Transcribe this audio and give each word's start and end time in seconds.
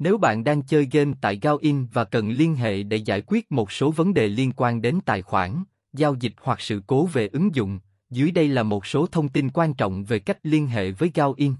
Nếu 0.00 0.18
bạn 0.18 0.44
đang 0.44 0.62
chơi 0.62 0.88
game 0.92 1.12
tại 1.20 1.38
Gaoin 1.42 1.86
và 1.92 2.04
cần 2.04 2.30
liên 2.30 2.54
hệ 2.54 2.82
để 2.82 2.96
giải 2.96 3.22
quyết 3.26 3.52
một 3.52 3.72
số 3.72 3.90
vấn 3.90 4.14
đề 4.14 4.28
liên 4.28 4.52
quan 4.56 4.82
đến 4.82 4.98
tài 5.04 5.22
khoản, 5.22 5.64
giao 5.92 6.14
dịch 6.14 6.32
hoặc 6.40 6.60
sự 6.60 6.82
cố 6.86 7.06
về 7.06 7.28
ứng 7.28 7.54
dụng, 7.54 7.78
dưới 8.10 8.30
đây 8.30 8.48
là 8.48 8.62
một 8.62 8.86
số 8.86 9.06
thông 9.06 9.28
tin 9.28 9.50
quan 9.50 9.74
trọng 9.74 10.04
về 10.04 10.18
cách 10.18 10.38
liên 10.42 10.66
hệ 10.66 10.90
với 10.90 11.10
Gaoin. 11.14 11.54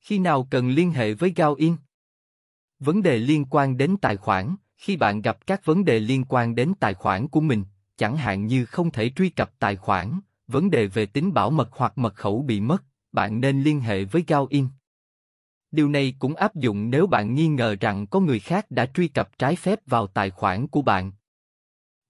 Khi 0.00 0.18
nào 0.18 0.48
cần 0.50 0.68
liên 0.68 0.90
hệ 0.90 1.14
với 1.14 1.32
Gaoin? 1.36 1.76
Vấn 2.78 3.02
đề 3.02 3.18
liên 3.18 3.44
quan 3.50 3.76
đến 3.76 3.96
tài 3.96 4.16
khoản, 4.16 4.56
khi 4.76 4.96
bạn 4.96 5.22
gặp 5.22 5.46
các 5.46 5.64
vấn 5.64 5.84
đề 5.84 5.98
liên 5.98 6.24
quan 6.28 6.54
đến 6.54 6.72
tài 6.80 6.94
khoản 6.94 7.28
của 7.28 7.40
mình, 7.40 7.64
chẳng 7.96 8.16
hạn 8.16 8.46
như 8.46 8.64
không 8.64 8.90
thể 8.90 9.10
truy 9.16 9.28
cập 9.28 9.58
tài 9.58 9.76
khoản, 9.76 10.20
vấn 10.46 10.70
đề 10.70 10.86
về 10.86 11.06
tính 11.06 11.32
bảo 11.32 11.50
mật 11.50 11.68
hoặc 11.72 11.98
mật 11.98 12.14
khẩu 12.14 12.42
bị 12.42 12.60
mất, 12.60 12.84
bạn 13.12 13.40
nên 13.40 13.62
liên 13.62 13.80
hệ 13.80 14.04
với 14.04 14.24
Gaoin. 14.26 14.68
Điều 15.72 15.88
này 15.88 16.14
cũng 16.18 16.34
áp 16.34 16.54
dụng 16.54 16.90
nếu 16.90 17.06
bạn 17.06 17.34
nghi 17.34 17.48
ngờ 17.48 17.76
rằng 17.80 18.06
có 18.06 18.20
người 18.20 18.38
khác 18.38 18.70
đã 18.70 18.86
truy 18.86 19.08
cập 19.08 19.38
trái 19.38 19.56
phép 19.56 19.80
vào 19.86 20.06
tài 20.06 20.30
khoản 20.30 20.66
của 20.66 20.82
bạn. 20.82 21.12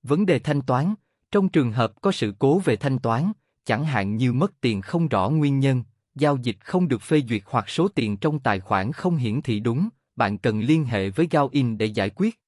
Vấn 0.02 0.26
đề 0.26 0.38
thanh 0.38 0.62
toán, 0.62 0.94
trong 1.30 1.48
trường 1.48 1.72
hợp 1.72 1.92
có 2.00 2.12
sự 2.12 2.34
cố 2.38 2.58
về 2.58 2.76
thanh 2.76 2.98
toán, 2.98 3.32
chẳng 3.64 3.84
hạn 3.84 4.16
như 4.16 4.32
mất 4.32 4.60
tiền 4.60 4.80
không 4.80 5.08
rõ 5.08 5.28
nguyên 5.28 5.60
nhân, 5.60 5.84
giao 6.14 6.36
dịch 6.36 6.56
không 6.60 6.88
được 6.88 7.02
phê 7.02 7.22
duyệt 7.28 7.42
hoặc 7.46 7.68
số 7.68 7.88
tiền 7.88 8.16
trong 8.16 8.38
tài 8.38 8.60
khoản 8.60 8.92
không 8.92 9.16
hiển 9.16 9.42
thị 9.42 9.60
đúng, 9.60 9.88
bạn 10.16 10.38
cần 10.38 10.60
liên 10.60 10.84
hệ 10.84 11.10
với 11.10 11.28
Gaoin 11.30 11.78
để 11.78 11.86
giải 11.86 12.10
quyết. 12.10 12.40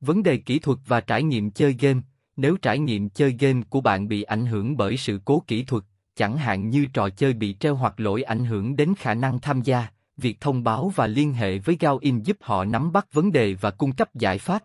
Vấn 0.00 0.22
đề 0.22 0.36
kỹ 0.36 0.58
thuật 0.58 0.78
và 0.86 1.00
trải 1.00 1.22
nghiệm 1.22 1.50
chơi 1.50 1.76
game, 1.80 2.00
nếu 2.36 2.56
trải 2.56 2.78
nghiệm 2.78 3.08
chơi 3.08 3.36
game 3.38 3.62
của 3.70 3.80
bạn 3.80 4.08
bị 4.08 4.22
ảnh 4.22 4.46
hưởng 4.46 4.76
bởi 4.76 4.96
sự 4.96 5.20
cố 5.24 5.42
kỹ 5.46 5.64
thuật, 5.64 5.84
chẳng 6.16 6.36
hạn 6.36 6.70
như 6.70 6.86
trò 6.92 7.08
chơi 7.08 7.32
bị 7.32 7.56
treo 7.60 7.74
hoặc 7.74 8.00
lỗi 8.00 8.22
ảnh 8.22 8.44
hưởng 8.44 8.76
đến 8.76 8.94
khả 8.98 9.14
năng 9.14 9.40
tham 9.40 9.62
gia, 9.62 9.88
việc 10.18 10.40
thông 10.40 10.64
báo 10.64 10.92
và 10.94 11.06
liên 11.06 11.32
hệ 11.32 11.58
với 11.58 11.76
Gaoin 11.80 12.22
giúp 12.22 12.36
họ 12.40 12.64
nắm 12.64 12.92
bắt 12.92 13.12
vấn 13.12 13.32
đề 13.32 13.54
và 13.54 13.70
cung 13.70 13.92
cấp 13.92 14.14
giải 14.14 14.38
pháp. 14.38 14.64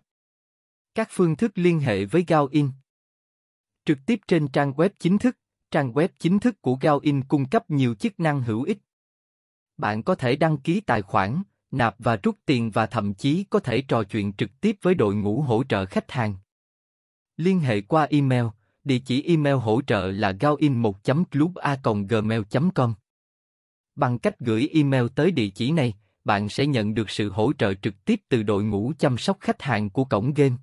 Các 0.94 1.08
phương 1.10 1.36
thức 1.36 1.52
liên 1.54 1.80
hệ 1.80 2.04
với 2.04 2.24
Gaoin 2.28 2.70
Trực 3.84 3.98
tiếp 4.06 4.20
trên 4.28 4.48
trang 4.48 4.72
web 4.72 4.88
chính 4.98 5.18
thức, 5.18 5.38
trang 5.70 5.92
web 5.92 6.08
chính 6.18 6.38
thức 6.38 6.62
của 6.62 6.78
Gaoin 6.80 7.24
cung 7.24 7.48
cấp 7.48 7.70
nhiều 7.70 7.94
chức 7.94 8.20
năng 8.20 8.42
hữu 8.42 8.62
ích. 8.62 8.78
Bạn 9.76 10.02
có 10.02 10.14
thể 10.14 10.36
đăng 10.36 10.58
ký 10.58 10.80
tài 10.80 11.02
khoản, 11.02 11.42
nạp 11.70 11.94
và 11.98 12.16
rút 12.16 12.38
tiền 12.46 12.70
và 12.70 12.86
thậm 12.86 13.14
chí 13.14 13.44
có 13.50 13.60
thể 13.60 13.82
trò 13.82 14.04
chuyện 14.04 14.32
trực 14.32 14.50
tiếp 14.60 14.76
với 14.82 14.94
đội 14.94 15.14
ngũ 15.14 15.42
hỗ 15.42 15.64
trợ 15.64 15.86
khách 15.86 16.10
hàng. 16.10 16.36
Liên 17.36 17.60
hệ 17.60 17.80
qua 17.80 18.06
email, 18.10 18.44
địa 18.84 18.98
chỉ 18.98 19.22
email 19.22 19.56
hỗ 19.56 19.80
trợ 19.86 20.10
là 20.10 20.32
gaoin1.club.gmail.com 20.32 22.94
Bằng 23.96 24.18
cách 24.18 24.40
gửi 24.40 24.68
email 24.72 25.06
tới 25.14 25.30
địa 25.30 25.48
chỉ 25.48 25.72
này, 25.72 25.94
bạn 26.24 26.48
sẽ 26.48 26.66
nhận 26.66 26.94
được 26.94 27.10
sự 27.10 27.30
hỗ 27.30 27.52
trợ 27.52 27.74
trực 27.74 28.04
tiếp 28.04 28.20
từ 28.28 28.42
đội 28.42 28.64
ngũ 28.64 28.92
chăm 28.98 29.18
sóc 29.18 29.36
khách 29.40 29.62
hàng 29.62 29.90
của 29.90 30.04
cổng 30.04 30.34
game. 30.34 30.54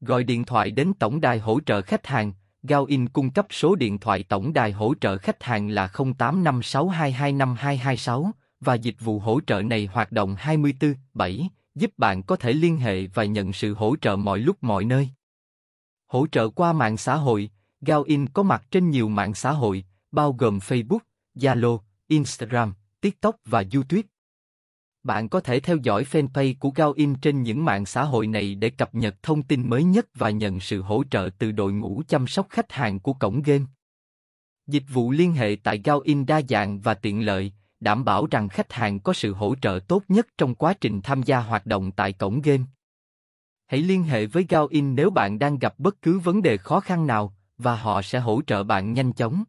Gọi 0.00 0.24
điện 0.24 0.44
thoại 0.44 0.70
đến 0.70 0.92
tổng 0.98 1.20
đài 1.20 1.38
hỗ 1.38 1.60
trợ 1.60 1.82
khách 1.82 2.06
hàng, 2.06 2.32
Gaoin 2.62 3.08
cung 3.08 3.30
cấp 3.30 3.46
số 3.50 3.74
điện 3.74 3.98
thoại 3.98 4.22
tổng 4.22 4.52
đài 4.52 4.72
hỗ 4.72 4.94
trợ 4.94 5.18
khách 5.18 5.42
hàng 5.42 5.68
là 5.68 5.86
0856225226 5.86 8.30
và 8.60 8.74
dịch 8.74 8.96
vụ 9.00 9.18
hỗ 9.18 9.40
trợ 9.46 9.62
này 9.62 9.88
hoạt 9.92 10.12
động 10.12 10.36
24/7, 10.36 11.48
giúp 11.74 11.90
bạn 11.96 12.22
có 12.22 12.36
thể 12.36 12.52
liên 12.52 12.76
hệ 12.76 13.06
và 13.06 13.24
nhận 13.24 13.52
sự 13.52 13.74
hỗ 13.74 13.96
trợ 13.96 14.16
mọi 14.16 14.38
lúc 14.38 14.56
mọi 14.60 14.84
nơi. 14.84 15.08
Hỗ 16.06 16.26
trợ 16.26 16.48
qua 16.48 16.72
mạng 16.72 16.96
xã 16.96 17.16
hội, 17.16 17.50
Gaoin 17.80 18.28
có 18.28 18.42
mặt 18.42 18.64
trên 18.70 18.90
nhiều 18.90 19.08
mạng 19.08 19.34
xã 19.34 19.52
hội, 19.52 19.84
bao 20.12 20.32
gồm 20.32 20.58
Facebook, 20.58 20.98
Zalo, 21.34 21.78
Instagram, 22.08 22.74
TikTok 23.00 23.36
và 23.44 23.64
YouTube. 23.74 24.08
Bạn 25.02 25.28
có 25.28 25.40
thể 25.40 25.60
theo 25.60 25.76
dõi 25.76 26.04
fanpage 26.04 26.54
của 26.60 26.70
Gaoin 26.70 27.14
trên 27.14 27.42
những 27.42 27.64
mạng 27.64 27.86
xã 27.86 28.04
hội 28.04 28.26
này 28.26 28.54
để 28.54 28.70
cập 28.70 28.94
nhật 28.94 29.22
thông 29.22 29.42
tin 29.42 29.70
mới 29.70 29.84
nhất 29.84 30.06
và 30.14 30.30
nhận 30.30 30.60
sự 30.60 30.82
hỗ 30.82 31.04
trợ 31.10 31.30
từ 31.38 31.52
đội 31.52 31.72
ngũ 31.72 32.02
chăm 32.08 32.26
sóc 32.26 32.46
khách 32.50 32.72
hàng 32.72 33.00
của 33.00 33.12
cổng 33.12 33.42
game. 33.42 33.64
Dịch 34.66 34.84
vụ 34.92 35.10
liên 35.10 35.32
hệ 35.32 35.56
tại 35.62 35.80
Gaoin 35.84 36.26
đa 36.26 36.40
dạng 36.48 36.80
và 36.80 36.94
tiện 36.94 37.26
lợi, 37.26 37.52
đảm 37.80 38.04
bảo 38.04 38.26
rằng 38.30 38.48
khách 38.48 38.72
hàng 38.72 39.00
có 39.00 39.12
sự 39.12 39.32
hỗ 39.32 39.54
trợ 39.62 39.80
tốt 39.88 40.02
nhất 40.08 40.26
trong 40.38 40.54
quá 40.54 40.74
trình 40.80 41.00
tham 41.02 41.22
gia 41.22 41.40
hoạt 41.40 41.66
động 41.66 41.92
tại 41.92 42.12
cổng 42.12 42.42
game. 42.42 42.64
Hãy 43.66 43.80
liên 43.80 44.02
hệ 44.02 44.26
với 44.26 44.46
Gaoin 44.48 44.94
nếu 44.94 45.10
bạn 45.10 45.38
đang 45.38 45.58
gặp 45.58 45.74
bất 45.78 46.02
cứ 46.02 46.18
vấn 46.18 46.42
đề 46.42 46.56
khó 46.56 46.80
khăn 46.80 47.06
nào, 47.06 47.34
và 47.58 47.76
họ 47.76 48.02
sẽ 48.02 48.20
hỗ 48.20 48.42
trợ 48.46 48.64
bạn 48.64 48.92
nhanh 48.92 49.12
chóng. 49.12 49.44